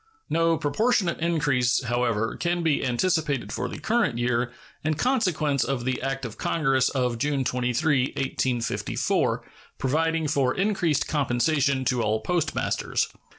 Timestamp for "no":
0.31-0.57